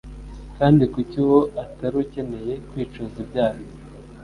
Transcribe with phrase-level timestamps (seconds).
[0.57, 3.61] Kandi kuki uwo utari ukeneye kwicuza ibyaha